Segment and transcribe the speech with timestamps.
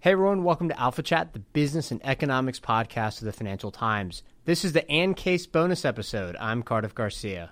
[0.00, 4.22] Hey everyone, welcome to Alpha Chat, the business and economics podcast of the Financial Times.
[4.44, 6.36] This is the Anne Case bonus episode.
[6.38, 7.50] I'm Cardiff Garcia.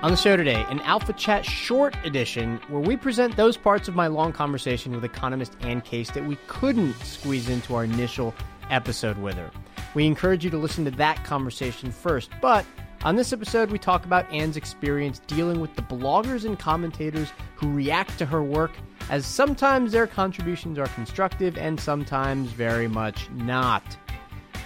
[0.00, 3.96] On the show today, an Alpha Chat short edition where we present those parts of
[3.96, 8.32] my long conversation with economist Anne Case that we couldn't squeeze into our initial
[8.70, 9.50] episode with her.
[9.94, 12.64] We encourage you to listen to that conversation first, but
[13.04, 17.72] on this episode, we talk about Anne's experience dealing with the bloggers and commentators who
[17.72, 18.70] react to her work,
[19.10, 23.82] as sometimes their contributions are constructive and sometimes very much not.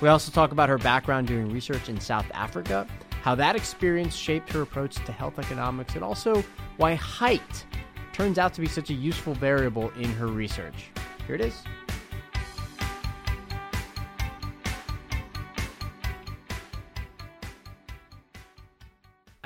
[0.02, 2.86] We also talk about her background doing research in South Africa,
[3.22, 6.44] how that experience shaped her approach to health economics, and also
[6.76, 7.64] why height
[8.12, 10.90] turns out to be such a useful variable in her research.
[11.26, 11.62] Here it is.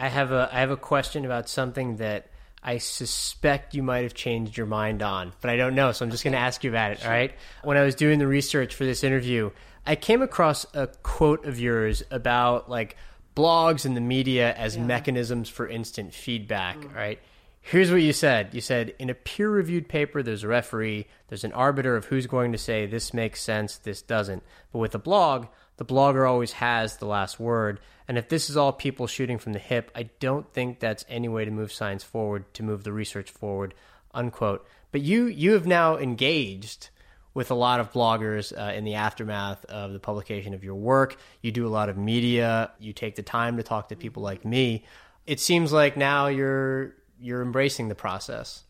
[0.01, 2.29] I have a I have a question about something that
[2.63, 6.11] I suspect you might have changed your mind on, but I don't know, so I'm
[6.11, 7.35] just going to ask you about it, all right?
[7.65, 9.51] When I was doing the research for this interview,
[9.87, 12.97] I came across a quote of yours about like
[13.37, 16.89] blogs and the media as mechanisms for instant feedback, mm.
[16.89, 17.19] all right?
[17.63, 18.55] Here's what you said.
[18.55, 22.53] You said in a peer-reviewed paper there's a referee, there's an arbiter of who's going
[22.53, 24.43] to say this makes sense, this doesn't.
[24.73, 27.81] But with a blog, the blogger always has the last word.
[28.09, 31.29] And if this is all people shooting from the hip, I don't think that's any
[31.29, 33.75] way to move science forward, to move the research forward,
[34.13, 34.67] unquote.
[34.91, 36.89] But you you have now engaged
[37.33, 41.17] with a lot of bloggers uh, in the aftermath of the publication of your work.
[41.43, 42.73] You do a lot of media.
[42.81, 44.85] You take the time to talk to people like me.
[45.27, 48.65] It seems like now you're you're embracing the process.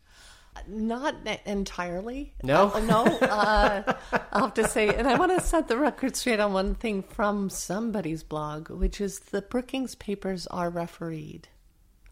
[0.67, 2.33] Not entirely.
[2.43, 2.71] No?
[2.73, 3.03] Uh, no.
[3.05, 3.93] Uh,
[4.31, 7.03] I'll have to say, and I want to set the record straight on one thing
[7.03, 11.47] from somebody's blog, which is the Brookings papers are refereed.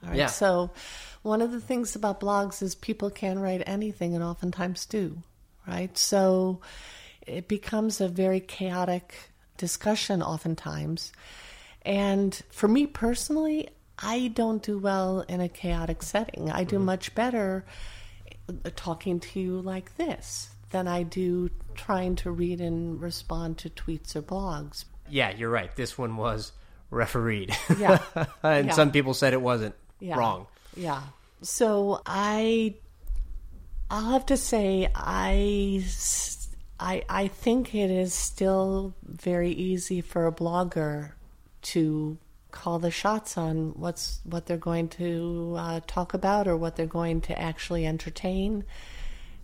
[0.03, 0.17] All right.
[0.17, 0.27] Yeah.
[0.27, 0.71] So,
[1.21, 5.17] one of the things about blogs is people can write anything, and oftentimes do.
[5.67, 5.95] Right.
[5.97, 6.61] So,
[7.27, 9.15] it becomes a very chaotic
[9.57, 11.11] discussion, oftentimes.
[11.83, 13.69] And for me personally,
[14.01, 16.49] I don't do well in a chaotic setting.
[16.49, 16.85] I do mm-hmm.
[16.85, 17.65] much better
[18.47, 23.69] uh, talking to you like this than I do trying to read and respond to
[23.69, 24.85] tweets or blogs.
[25.09, 25.75] Yeah, you're right.
[25.75, 26.51] This one was
[26.91, 27.55] refereed.
[27.77, 27.99] Yeah.
[28.43, 28.73] and Yeah.
[28.73, 30.17] some people said it wasn't Yeah.
[30.17, 30.47] wrong.
[30.75, 31.01] Yeah.
[31.41, 32.75] So I,
[33.89, 35.83] I'll have to say I
[36.79, 41.11] I I think it is still very easy for a blogger
[41.61, 42.17] to
[42.51, 46.85] call the shots on what's what they're going to uh, talk about or what they're
[46.85, 48.63] going to actually entertain.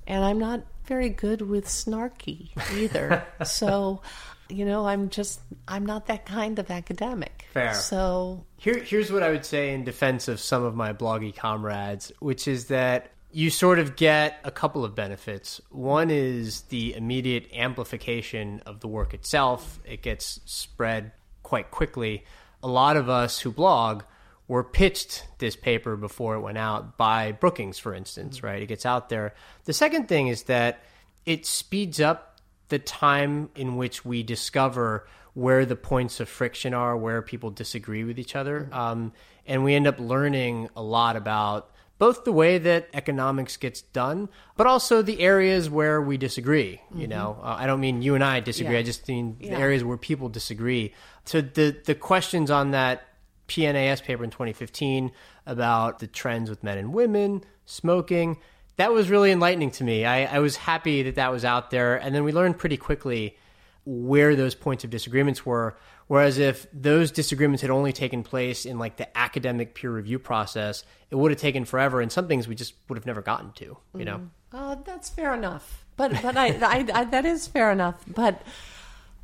[0.07, 3.25] And I'm not very good with snarky either.
[3.43, 4.01] so,
[4.49, 7.47] you know, I'm just I'm not that kind of academic.
[7.53, 7.73] Fair.
[7.73, 12.11] So Here, here's what I would say in defense of some of my bloggy comrades,
[12.19, 15.59] which is that you sort of get a couple of benefits.
[15.69, 21.11] One is the immediate amplification of the work itself, it gets spread
[21.43, 22.23] quite quickly.
[22.65, 24.01] A lot of us who blog
[24.47, 28.59] were pitched this paper before it went out by Brookings, for instance, right?
[28.59, 29.35] It gets out there.
[29.65, 30.83] The second thing is that
[31.27, 32.39] it speeds up
[32.69, 38.03] the time in which we discover where the points of friction are, where people disagree
[38.03, 38.67] with each other.
[38.71, 39.13] Um,
[39.45, 44.29] and we end up learning a lot about both the way that economics gets done,
[44.57, 46.81] but also the areas where we disagree.
[46.94, 48.73] You know, uh, I don't mean you and I disagree.
[48.73, 48.79] Yeah.
[48.79, 50.94] I just mean the areas where people disagree.
[51.23, 53.03] So the the questions on that
[53.47, 55.11] PNAS paper in 2015
[55.46, 58.37] about the trends with men and women, smoking,
[58.78, 60.05] that was really enlightening to me.
[60.05, 61.96] I, I was happy that that was out there.
[61.96, 63.37] And then we learned pretty quickly
[63.85, 65.78] where those points of disagreements were.
[66.08, 70.84] Whereas if those disagreements had only taken place in like the academic peer review process,
[71.09, 72.02] it would have taken forever.
[72.02, 74.29] And some things we just would have never gotten to, you know?
[74.52, 75.85] Uh, that's fair enough.
[75.97, 78.03] But but I, I, I that is fair enough.
[78.08, 78.41] But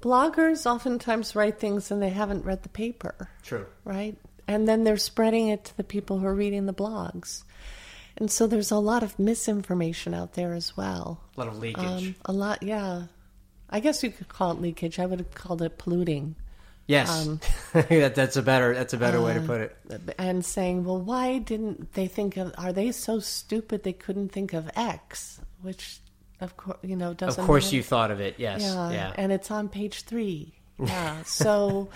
[0.01, 3.65] bloggers oftentimes write things and they haven't read the paper, True.
[3.83, 4.17] right?
[4.47, 7.43] And then they're spreading it to the people who are reading the blogs.
[8.17, 11.21] And so there's a lot of misinformation out there as well.
[11.37, 12.07] A lot of leakage.
[12.07, 13.03] Um, a lot, yeah.
[13.71, 14.99] I guess you could call it leakage.
[14.99, 16.35] I would have called it polluting.
[16.87, 17.39] Yes, Um,
[17.73, 19.77] that, that's a better that's a better way to put it.
[20.17, 22.53] and saying, well, why didn't they think of?
[22.57, 25.39] Are they so stupid they couldn't think of X?
[25.61, 25.99] Which,
[26.41, 27.39] of course, you know, doesn't.
[27.39, 27.75] Of course, matter.
[27.77, 28.35] you thought of it.
[28.39, 29.13] Yes, Yeah, yeah.
[29.15, 30.53] and it's on page three.
[30.83, 31.89] Yeah, so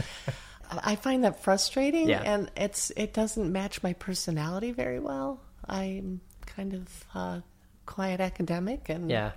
[0.71, 2.21] I find that frustrating, Yeah.
[2.23, 5.41] and it's it doesn't match my personality very well.
[5.67, 7.39] I'm kind of uh,
[7.87, 9.31] quiet academic, and yeah.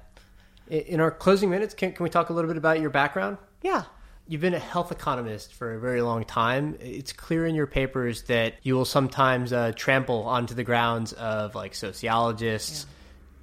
[0.70, 3.38] In our closing minutes, can, can we talk a little bit about your background?
[3.62, 3.84] yeah.
[4.30, 6.76] You've been a health economist for a very long time.
[6.80, 11.54] It's clear in your papers that you will sometimes uh, trample onto the grounds of
[11.54, 12.84] like sociologists,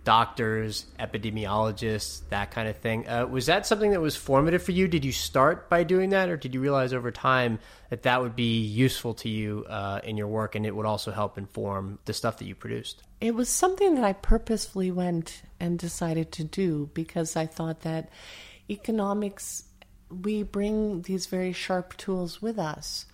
[0.06, 3.08] doctors, epidemiologists, that kind of thing.
[3.08, 4.88] Uh, was that something that was formative for you?
[4.88, 7.60] Did you start by doing that, or did you realize over time
[7.90, 11.12] that that would be useful to you uh, in your work and it would also
[11.12, 13.04] help inform the stuff that you produced?
[13.20, 18.10] It was something that I purposefully went and decided to do because I thought that
[18.70, 19.64] economics
[20.10, 23.06] we bring these very sharp tools with us,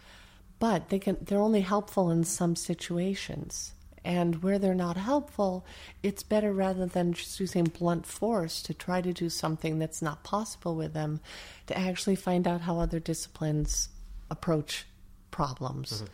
[0.60, 3.74] but they can they're only helpful in some situations.
[4.04, 5.66] And where they're not helpful,
[6.02, 10.24] it's better rather than just using blunt force to try to do something that's not
[10.24, 11.20] possible with them,
[11.68, 13.90] to actually find out how other disciplines
[14.32, 14.86] approach
[15.30, 15.92] problems.
[15.92, 16.06] Mm-hmm.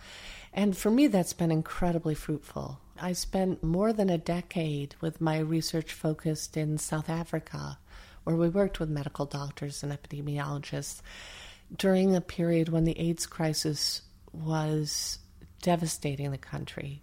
[0.54, 2.80] And for me, that's been incredibly fruitful.
[3.00, 7.78] I spent more than a decade with my research focused in South Africa,
[8.24, 11.02] where we worked with medical doctors and epidemiologists
[11.76, 14.02] during a period when the AIDS crisis
[14.34, 15.20] was
[15.62, 17.02] devastating the country.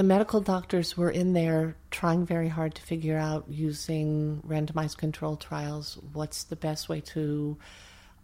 [0.00, 5.36] The medical doctors were in there trying very hard to figure out using randomized control
[5.36, 7.58] trials what's the best way to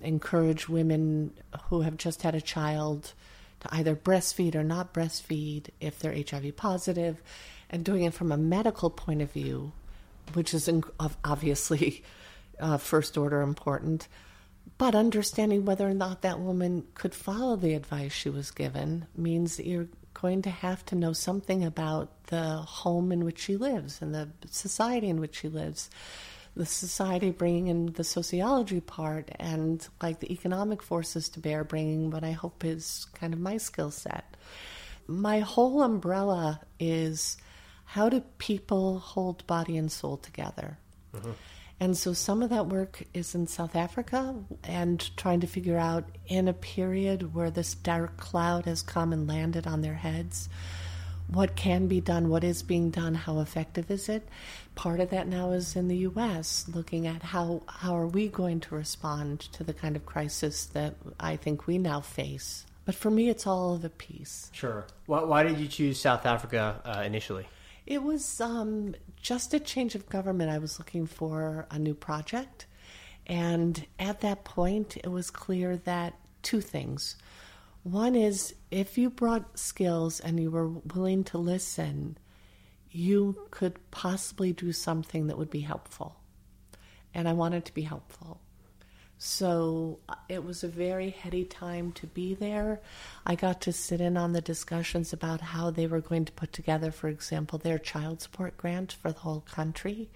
[0.01, 1.35] encourage women
[1.65, 3.13] who have just had a child
[3.61, 7.23] to either breastfeed or not breastfeed if they're HIV positive,
[7.69, 9.73] and doing it from a medical point of view,
[10.33, 10.71] which is
[11.27, 12.03] obviously
[12.59, 14.09] uh, first order important,
[14.79, 19.59] but understanding whether or not that woman could follow the advice she was given means
[19.59, 19.89] that you're
[20.21, 24.29] going to have to know something about the home in which she lives and the
[24.51, 25.91] society in which she lives
[26.57, 32.11] the society bringing in the sociology part and like the economic forces to bear bringing
[32.11, 34.37] what i hope is kind of my skill set.
[35.07, 37.37] My whole umbrella is
[37.85, 40.79] how do people hold body and soul together
[41.15, 41.33] mm-hmm.
[41.79, 44.35] And so some of that work is in South Africa
[44.65, 49.29] and trying to figure out in a period where this dark cloud has come and
[49.29, 50.49] landed on their heads,
[51.29, 54.27] what can be done, what is being done, how effective is it?
[54.75, 58.61] Part of that now is in the US, looking at how, how are we going
[58.61, 62.65] to respond to the kind of crisis that I think we now face.
[62.87, 64.51] But for me, it's all of a piece.
[64.55, 64.87] Sure.
[65.07, 67.47] Why, why did you choose South Africa uh, initially?
[67.87, 70.51] It was um, just a change of government.
[70.51, 72.67] I was looking for a new project.
[73.27, 77.17] And at that point, it was clear that two things.
[77.83, 82.19] One is if you brought skills and you were willing to listen,
[82.91, 86.17] you could possibly do something that would be helpful.
[87.15, 88.41] And I wanted to be helpful.
[89.19, 92.81] So uh, it was a very heady time to be there.
[93.25, 96.53] I got to sit in on the discussions about how they were going to put
[96.53, 100.11] together, for example, their child support grant for the whole country,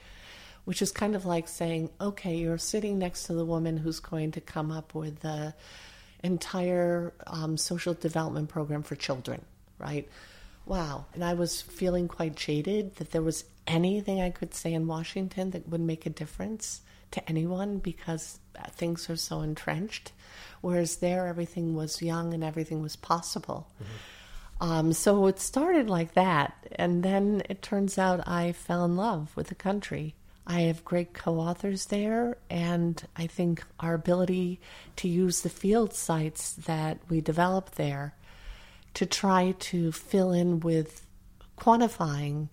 [0.65, 4.33] which is kind of like saying, okay, you're sitting next to the woman who's going
[4.33, 5.55] to come up with the
[6.23, 9.43] entire um, social development program for children,
[9.79, 10.09] right?
[10.67, 11.07] Wow.
[11.15, 15.53] And I was feeling quite jaded that there was anything I could say in Washington
[15.53, 18.39] that would make a difference to anyone because
[18.73, 20.13] things are so entrenched.
[20.61, 23.69] Whereas there, everything was young and everything was possible.
[24.61, 26.67] Um, so it started like that.
[26.77, 30.15] And then it turns out I fell in love with the country.
[30.47, 34.59] I have great co authors there, and I think our ability
[34.97, 38.15] to use the field sites that we develop there
[38.95, 41.07] to try to fill in with
[41.57, 42.49] quantifying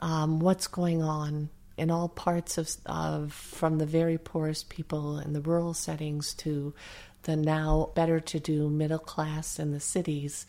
[0.00, 5.32] um, what's going on in all parts of, of from the very poorest people in
[5.32, 6.74] the rural settings to
[7.22, 10.46] the now better to do middle class in the cities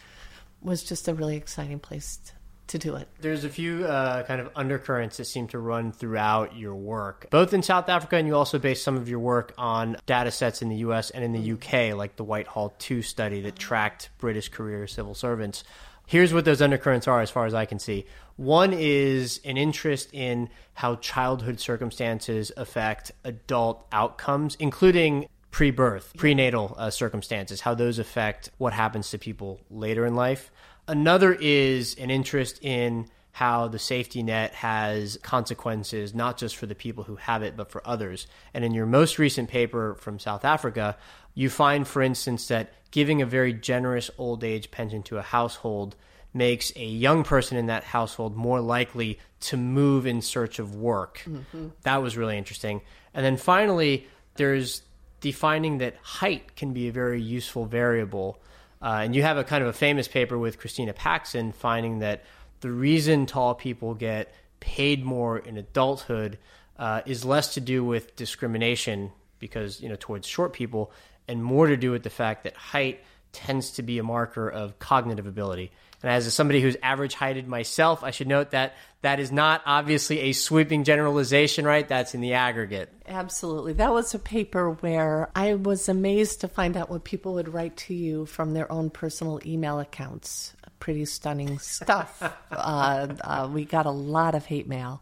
[0.61, 2.19] was just a really exciting place
[2.67, 3.07] to do it.
[3.19, 7.53] There's a few uh, kind of undercurrents that seem to run throughout your work, both
[7.53, 10.69] in South Africa, and you also base some of your work on data sets in
[10.69, 14.87] the US and in the UK, like the Whitehall 2 study that tracked British career
[14.87, 15.63] civil servants.
[16.07, 18.05] Here's what those undercurrents are, as far as I can see.
[18.36, 26.75] One is an interest in how childhood circumstances affect adult outcomes, including pre birth, prenatal
[26.77, 30.51] uh, circumstances, how those affect what happens to people later in life.
[30.88, 36.75] Another is an interest in how the safety net has consequences, not just for the
[36.75, 38.27] people who have it, but for others.
[38.53, 40.95] And in your most recent paper from South Africa,
[41.33, 45.95] you find, for instance, that giving a very generous old age pension to a household
[46.31, 51.23] makes a young person in that household more likely to move in search of work.
[51.25, 51.69] Mm-hmm.
[51.81, 52.81] That was really interesting.
[53.15, 54.83] And then finally, there's
[55.21, 58.39] defining that height can be a very useful variable.
[58.79, 62.23] Uh, and you have a kind of a famous paper with Christina Paxson finding that
[62.63, 66.39] the reason tall people get paid more in adulthood
[66.79, 70.91] uh, is less to do with discrimination because you know towards short people
[71.27, 73.01] and more to do with the fact that height
[73.34, 75.72] tends to be a marker of cognitive ability.
[76.01, 80.20] And as somebody who's average heighted myself, I should note that that is not obviously
[80.20, 81.88] a sweeping generalization, right?
[81.88, 82.93] That's in the aggregate.
[83.08, 83.74] Absolutely.
[83.74, 87.75] That was a paper where I was amazed to find out what people would write
[87.77, 90.53] to you from their own personal email accounts.
[90.83, 92.21] Pretty stunning stuff.
[92.51, 95.01] uh, uh, we got a lot of hate mail,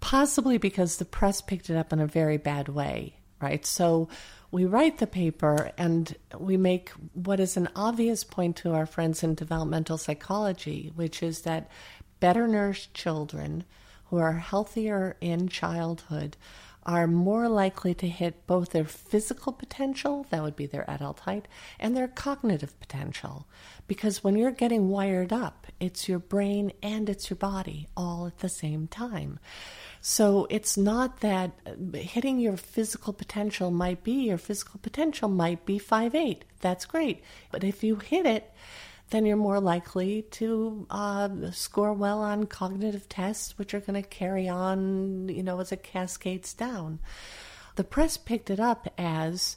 [0.00, 3.66] possibly because the press picked it up in a very bad way, right?
[3.66, 4.08] So
[4.50, 9.22] we write the paper and we make what is an obvious point to our friends
[9.22, 11.70] in developmental psychology, which is that
[12.18, 13.64] better nourished children
[14.06, 16.38] who are healthier in childhood
[16.84, 21.46] are more likely to hit both their physical potential, that would be their adult height,
[21.78, 23.46] and their cognitive potential.
[23.86, 28.38] Because when you're getting wired up, it's your brain and it's your body all at
[28.38, 29.38] the same time.
[30.00, 35.66] So it's not that uh, hitting your physical potential might be your physical potential might
[35.66, 36.44] be five eight.
[36.60, 37.22] That's great.
[37.50, 38.50] But if you hit it,
[39.10, 44.08] then you're more likely to uh, score well on cognitive tests, which are going to
[44.08, 47.00] carry on, you know, as it cascades down.
[47.76, 49.56] The press picked it up as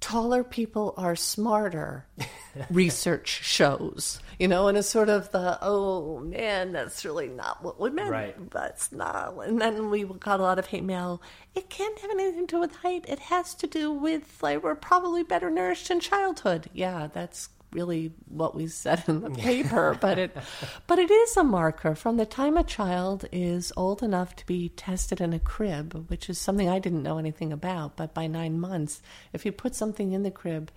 [0.00, 2.06] taller people are smarter
[2.70, 7.80] research shows you know and it's sort of the oh man that's really not what
[7.80, 8.10] we meant.
[8.10, 8.50] Right.
[8.50, 9.34] that's not.
[9.46, 11.22] And then we got a lot of hate mail.
[11.54, 13.06] It can't have anything to do with height.
[13.08, 16.68] It has to do with like we're probably better nourished in childhood.
[16.72, 20.36] Yeah that's really what we said in the paper, but it
[20.86, 24.70] but it is a marker from the time a child is old enough to be
[24.70, 28.58] tested in a crib, which is something I didn't know anything about, but by 9
[28.58, 29.02] months,
[29.32, 30.70] if you put something in the crib,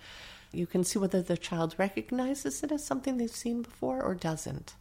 [0.52, 4.74] you can see whether the child recognizes it as something they've seen before or doesn't.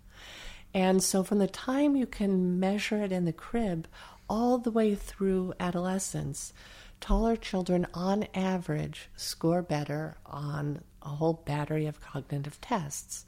[0.74, 3.88] And so from the time you can measure it in the crib
[4.30, 6.54] all the way through adolescence,
[7.00, 13.26] taller children on average score better on a whole battery of cognitive tests.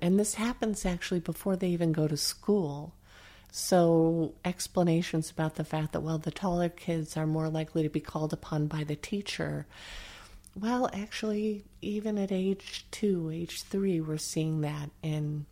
[0.00, 2.94] And this happens actually before they even go to school.
[3.50, 8.00] So, explanations about the fact that, well, the taller kids are more likely to be
[8.00, 9.66] called upon by the teacher.
[10.54, 15.46] Well, actually, even at age two, age three, we're seeing that, in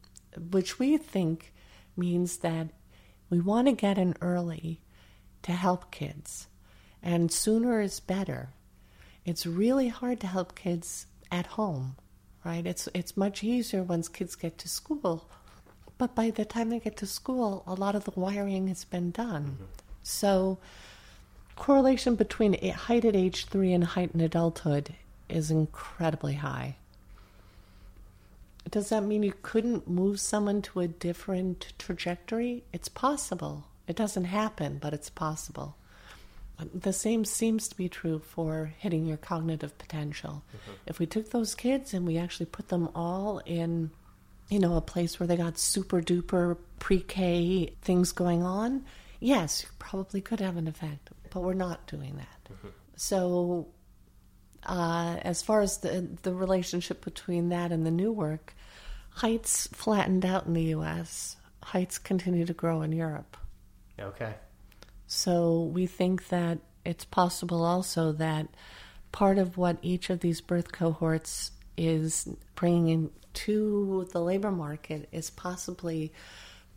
[0.50, 1.54] which we think
[1.96, 2.68] means that
[3.30, 4.80] we want to get in early
[5.42, 6.48] to help kids,
[7.02, 8.50] and sooner is better.
[9.24, 11.96] It's really hard to help kids at home,
[12.44, 12.66] right?
[12.66, 15.28] It's it's much easier once kids get to school,
[15.98, 19.10] but by the time they get to school, a lot of the wiring has been
[19.10, 19.44] done.
[19.44, 19.64] Mm-hmm.
[20.02, 20.58] So,
[21.56, 24.94] correlation between height at age three and height in adulthood
[25.28, 26.76] is incredibly high.
[28.70, 32.64] Does that mean you couldn't move someone to a different trajectory?
[32.72, 33.66] It's possible.
[33.86, 35.76] It doesn't happen, but it's possible
[36.58, 40.42] the same seems to be true for hitting your cognitive potential.
[40.48, 40.72] Mm-hmm.
[40.86, 43.90] If we took those kids and we actually put them all in,
[44.48, 48.84] you know, a place where they got super duper pre K things going on,
[49.20, 52.52] yes, you probably could have an effect, but we're not doing that.
[52.52, 52.68] Mm-hmm.
[52.96, 53.68] So,
[54.64, 58.54] uh, as far as the the relationship between that and the new work,
[59.10, 61.36] heights flattened out in the U.S.
[61.62, 63.36] Heights continue to grow in Europe.
[64.00, 64.34] Okay.
[65.06, 68.48] So we think that it's possible also that
[69.12, 75.30] part of what each of these birth cohorts is bringing to the labor market is
[75.30, 76.12] possibly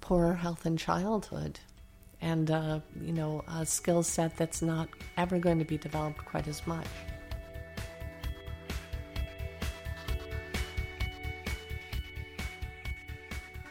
[0.01, 1.59] poorer health in childhood
[2.21, 6.48] and uh, you know a skill set that's not ever going to be developed quite
[6.48, 6.88] as much.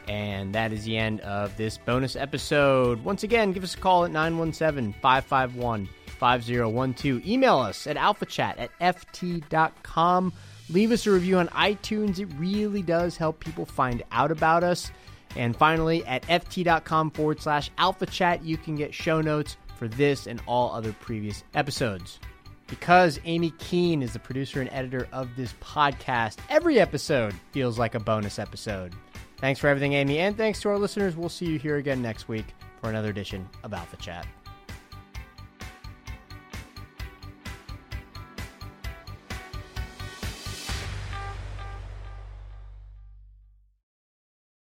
[0.09, 3.03] And that is the end of this bonus episode.
[3.03, 5.87] Once again, give us a call at 917 551
[6.17, 7.27] 5012.
[7.27, 10.33] Email us at alphachat at ft.com.
[10.71, 12.17] Leave us a review on iTunes.
[12.17, 14.91] It really does help people find out about us.
[15.35, 20.25] And finally, at ft.com forward slash alpha chat, you can get show notes for this
[20.25, 22.19] and all other previous episodes.
[22.65, 27.93] Because Amy Keene is the producer and editor of this podcast, every episode feels like
[27.93, 28.95] a bonus episode.
[29.39, 31.15] Thanks for everything, Amy, and thanks to our listeners.
[31.15, 32.45] We'll see you here again next week
[32.81, 34.27] for another edition of Alpha Chat.